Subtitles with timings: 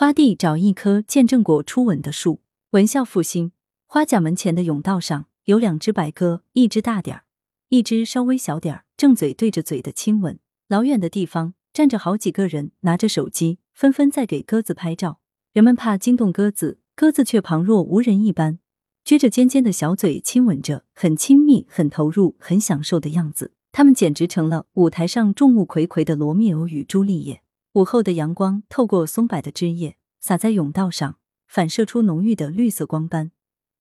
[0.00, 2.40] 花地找一棵见证过初吻的树。
[2.70, 3.52] 文孝复兴
[3.84, 7.24] 花甲门前的甬道上有两只白鸽，一只大点儿，
[7.68, 10.38] 一只稍微小点儿，正嘴对着嘴的亲吻。
[10.68, 15.20] 老远的地方站着好几个人，拿着手机，纷纷在给鸽子拍照。
[15.52, 18.58] 人们怕惊动鸽子，鸽子却旁若无人一般，
[19.04, 23.52] 撅着尖尖的小嘴亲吻着，很亲密、很投入、很享受的样子。
[23.70, 27.42] 他们简直成了舞台上众目睽睽的罗密欧与朱丽叶。
[27.74, 33.30] 午后的阳光透过松柏的枝叶洒在甬道上，反射出浓郁的绿色光斑。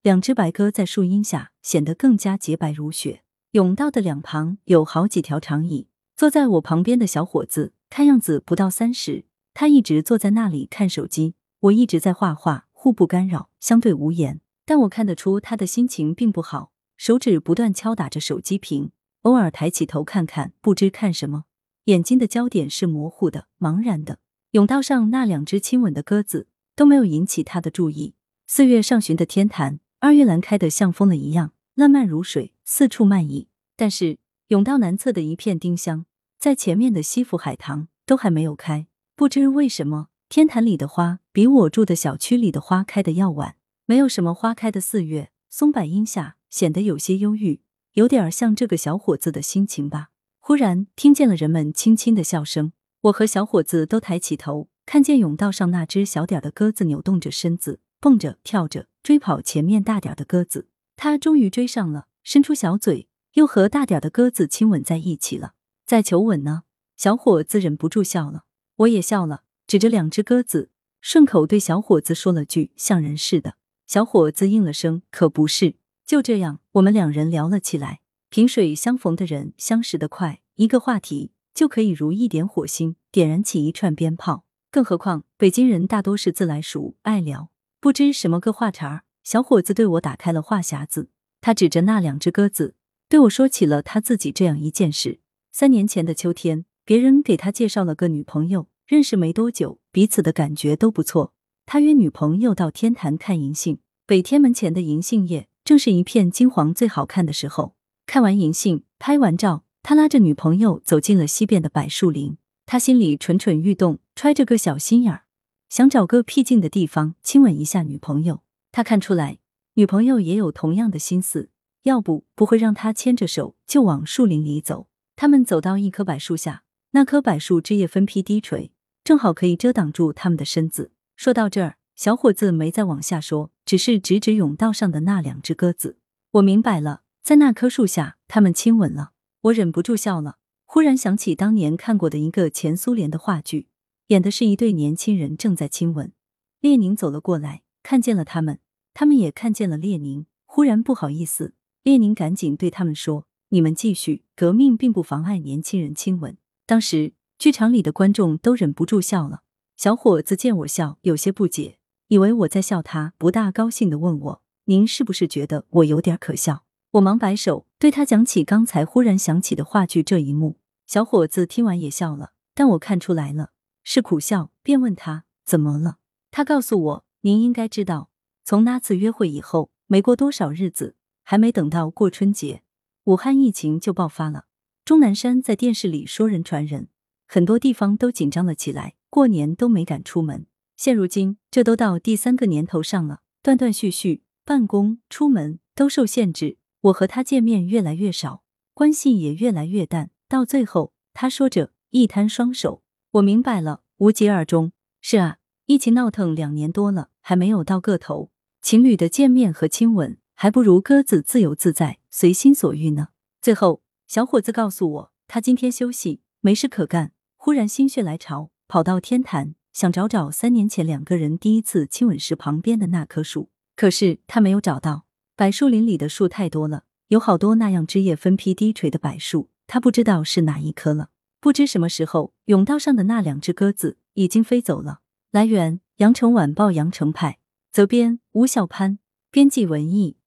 [0.04, 3.24] 两只白鸽在树荫下显得更加洁白如雪。
[3.54, 11.34] 甬道的两旁有好几条长椅，坐在我旁边的小伙子看样子不到三十，他一直坐在那里看手机。
[11.62, 14.40] 我一直在画画，互不干扰，相对无言。
[14.66, 18.92] 但我看得出他的心情并不好，手指不断敲打着手机屏，
[19.24, 21.46] 偶尔抬起头看看，不知看什么，
[21.86, 24.20] 眼睛的焦点是模糊的、茫然的。
[24.52, 28.16] 甬道上那两只亲吻的鸽子都没有引起他的注意。
[28.48, 33.48] 四月上旬的天坛，二月兰开得像疯了一样，烂漫如水，四处漫溢。
[33.76, 36.06] 但是甬道南侧的一片丁香，
[36.40, 40.08] 在前面的西府海棠都还没有开，不知为什么。
[40.28, 43.56] 天坛里的花比我住的小区里的花开的要晚，
[43.86, 47.62] 没有什么花开的四月，松柏荫下显得有些忧郁，
[47.94, 50.10] 有点像这个小伙子的心情吧。
[50.50, 60.68] 忽然听见了人们轻轻的笑声，我和小伙子都抬起头，看见甬道上那只小点的鸽子扭动着身子，蹦着跳着追跑前面大点的鸽子。
[60.96, 65.54] 它终于追上了，伸出小嘴，又和大点的鸽子亲吻在一起了。
[65.86, 66.64] 在求吻呢，
[66.98, 68.46] 小伙子忍不住笑了，
[68.78, 69.44] 我也笑了。
[69.68, 73.54] 指着两只鸽子，顺口对小伙子说了句“像人似的”。
[73.86, 75.76] 小伙子应了声“可不是”。
[76.08, 78.00] 就这样，我们两人聊了起来。
[78.32, 84.46] 萍水相逢的人，相识的快，一个话题就可以如一点火星，点燃起一串鞭炮。
[84.70, 87.50] 更何况，北京人大多是自来熟，爱聊。
[87.80, 91.10] 不知什么个话茬儿，小伙子对我打开了话匣子。
[91.42, 92.76] 他指着那两只鸽子，
[93.08, 95.22] 对我说起了他自己这样一件事：
[95.52, 98.68] 三年前的秋天，别人给他介绍了个女朋友。
[98.86, 101.34] 认识没多久，彼此的感觉都不错。
[101.66, 103.80] 他约女朋友到天坛看银杏。
[104.06, 107.74] 北天门前的银杏叶正是一片金黄最好看的时候。
[108.12, 112.38] 看完银杏，拍完照，他拉着女朋友走进了西边的柏树林。
[112.66, 115.26] 他心里蠢蠢欲动，揣着个小心眼儿，
[115.70, 118.42] 想找个僻静的地方亲吻一下女朋友。
[118.72, 119.38] 他看出来，
[119.76, 121.52] 女朋友也有同样的心思，
[121.84, 124.88] 要不不会让他牵着手就往树林里走。
[125.16, 128.72] 他们走到一棵柏树下，那棵柏树枝叶分批低垂。
[129.04, 130.90] 正好可以遮挡住他们的身子。
[131.16, 136.00] 说到这儿，小伙子没再往下说，只是指指甬道上的那两只鸽子。
[136.32, 139.12] 我明白了，在那棵树下，他们亲吻了。
[139.42, 143.68] 我忍不住笑了，忽然想起当年看过的一个前苏联的话剧，
[144.08, 146.12] 演的是一对年轻人正在亲吻。
[146.60, 148.60] 列宁走了过来，看见了他们，
[148.94, 150.26] 他们也看见了列宁。
[150.46, 151.54] 忽然不好意思，
[151.84, 157.14] 列宁赶紧对他们说：“你们继续，革命并不妨碍年轻人亲吻。”当时。
[157.40, 159.44] 剧场里的观众都忍不住笑了。
[159.78, 161.80] 小伙子见我笑，有些不解，
[162.10, 170.58] 以为我在笑他，不大高兴的问我：“您是不是觉得我有点可笑？”我忙摆手，对他讲起刚才忽然想起的话剧这一幕。
[170.88, 173.52] 小伙子听完也笑了，但我看出来了
[173.84, 175.98] 是苦笑，便问他怎么了。
[176.32, 178.10] 他告诉我：“您应该知道，
[178.44, 182.64] 从那次约会以后，没过多少日子，还没等到过春节，
[183.04, 184.46] 武汉疫情就爆发了。
[184.84, 186.88] 钟南山在电视里说人传人。”
[187.32, 190.48] 很多地方都紧张了起来，过年都没敢出门。
[190.76, 196.58] 现如今，这都到第三个年头上了，断断续续，办公、出门都受限制。
[196.82, 200.12] 我和他见面越来越少，关系也越来越淡。
[200.28, 202.84] 到最后，他说着，一摊双手。
[203.12, 204.72] 我明白了，无疾而终。
[205.02, 208.32] 是啊，疫情闹腾两年多了，还没有到个头。
[208.62, 213.10] 情侣的见面和亲吻，还不如鸽子自由自在、随心所欲呢。
[213.42, 217.12] 最后，小伙子告诉我，他今天休息，没事可干。
[217.36, 223.50] 忽然心血来潮，跑到天坛，想找找三年前两个人第一次亲吻时旁边的那棵树。
[223.76, 225.06] 可是他没有找到。
[225.40, 231.12] 柏树林里的树太多了，有好多那样枝叶分批低垂的柏树，他不知道是哪一棵了。
[231.40, 235.00] 不知什么时候，甬道上的那两只鸽子已经飞走了。
[235.32, 237.40] 来源：羊城晚报羊城派，
[237.72, 239.00] 责编：吴小潘，
[239.32, 240.18] 编辑：文艺。